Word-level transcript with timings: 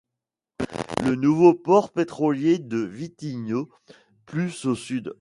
Le 1.03 1.13
nouveau 1.13 1.53
port 1.53 1.91
pétrolier 1.91 2.57
de 2.57 2.79
Vitino, 2.79 3.69
plus 4.25 4.65
au 4.65 4.73
sud. 4.73 5.09